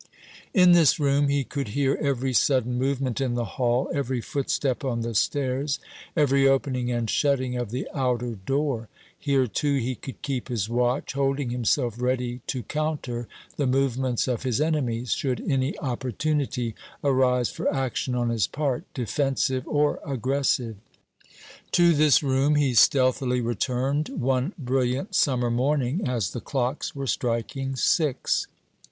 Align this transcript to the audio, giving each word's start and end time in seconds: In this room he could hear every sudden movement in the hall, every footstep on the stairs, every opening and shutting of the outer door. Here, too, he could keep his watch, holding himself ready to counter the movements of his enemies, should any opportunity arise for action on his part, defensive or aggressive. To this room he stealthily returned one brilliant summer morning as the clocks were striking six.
In 0.51 0.71
this 0.71 0.99
room 0.99 1.27
he 1.27 1.43
could 1.43 1.67
hear 1.77 1.93
every 2.01 2.33
sudden 2.33 2.79
movement 2.79 3.21
in 3.21 3.35
the 3.35 3.45
hall, 3.45 3.87
every 3.93 4.19
footstep 4.19 4.83
on 4.83 5.01
the 5.01 5.13
stairs, 5.13 5.77
every 6.17 6.47
opening 6.47 6.91
and 6.91 7.07
shutting 7.07 7.55
of 7.55 7.69
the 7.69 7.87
outer 7.93 8.31
door. 8.33 8.89
Here, 9.15 9.45
too, 9.45 9.77
he 9.77 9.93
could 9.93 10.19
keep 10.23 10.47
his 10.47 10.67
watch, 10.67 11.13
holding 11.13 11.51
himself 11.51 12.01
ready 12.01 12.41
to 12.47 12.63
counter 12.63 13.27
the 13.57 13.67
movements 13.67 14.27
of 14.27 14.41
his 14.41 14.59
enemies, 14.59 15.13
should 15.13 15.45
any 15.47 15.77
opportunity 15.77 16.73
arise 17.03 17.51
for 17.51 17.71
action 17.71 18.15
on 18.15 18.29
his 18.29 18.47
part, 18.47 18.91
defensive 18.95 19.67
or 19.67 19.99
aggressive. 20.03 20.77
To 21.73 21.93
this 21.93 22.23
room 22.23 22.55
he 22.55 22.73
stealthily 22.73 23.39
returned 23.39 24.09
one 24.09 24.53
brilliant 24.57 25.13
summer 25.13 25.51
morning 25.51 26.07
as 26.07 26.31
the 26.31 26.41
clocks 26.41 26.95
were 26.95 27.05
striking 27.05 27.75
six. 27.75 28.47